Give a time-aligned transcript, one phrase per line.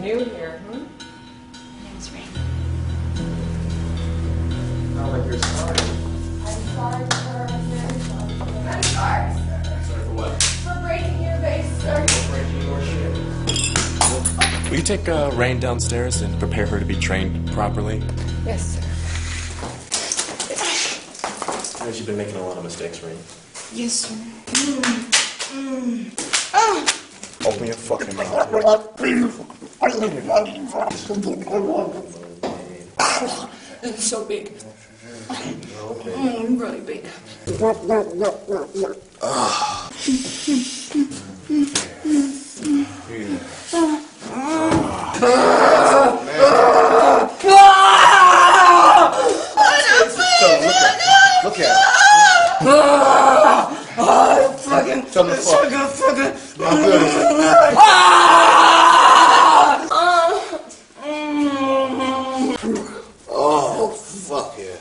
[0.00, 0.84] New here, hmm?
[1.84, 2.24] Name's Rain.
[4.94, 5.76] Not like you're sorry.
[5.76, 7.46] I'm sorry, sir.
[7.50, 8.32] I'm very sorry.
[8.40, 9.60] I'm sorry, sir.
[9.84, 10.42] Sorry for what?
[10.42, 12.06] For breaking your vase, sir.
[12.30, 14.70] Breaking your shit.
[14.70, 18.02] Will you take uh, Rain downstairs and prepare her to be trained properly?
[18.46, 18.80] Yes, sir.
[21.78, 23.18] Because you've been making a lot of mistakes, Rain.
[23.74, 24.16] Yes, sir.
[27.46, 29.00] Open your fucking mouth.
[33.82, 34.52] It's so big.
[35.28, 37.06] Mm, really big.
[51.42, 51.76] Look at
[52.60, 54.29] it.
[54.90, 55.12] Fucking.
[55.12, 55.70] Tell the fuck.
[56.58, 57.22] How good is it?
[63.32, 64.76] Oh, fuck yeah.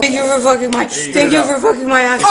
[0.00, 0.86] Thank you for fucking my.
[0.86, 2.22] Thank you for fucking my ass.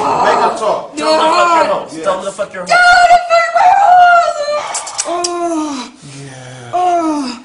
[0.00, 0.96] Make her talk.
[0.96, 1.26] Tell her
[1.64, 2.36] to fuck your hoes.
[2.36, 4.20] Tell her to fuck your hoes.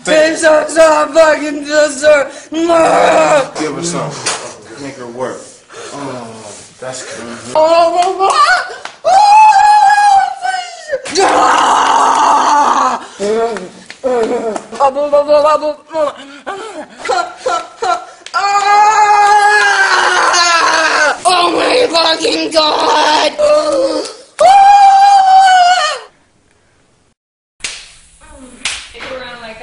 [0.08, 2.04] It's so, so fucking just.
[2.52, 3.52] No.
[3.60, 4.12] Give her some.
[4.82, 5.42] Make her work.
[5.94, 7.38] Oh, that's good.
[21.28, 23.32] Oh my fucking god!
[28.94, 29.55] Get around like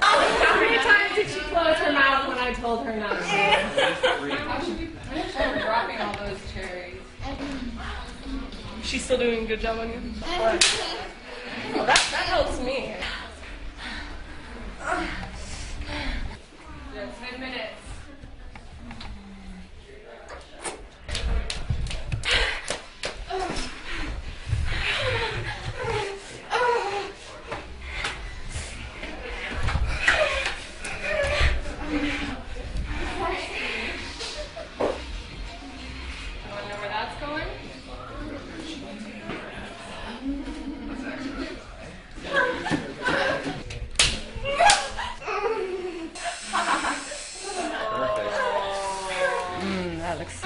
[0.00, 3.24] How many times did she close her mouth when I told her not to?
[3.24, 7.00] How should we punish her for dropping all those cherries?
[8.84, 10.00] She's still doing a good job on you?
[10.22, 10.58] Well,
[11.86, 12.94] that, that helps me.
[16.94, 17.20] Just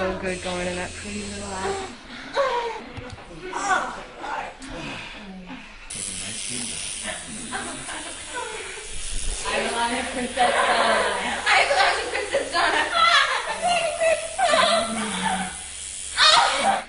[0.01, 1.91] so good going in that pretty little ass.
[9.93, 10.53] I'm Princess Donna.
[11.45, 12.83] I belong to Princess Donna.
[12.95, 13.59] Ah, I'm
[13.99, 15.51] Princess Donna.
[16.17, 16.85] Ah.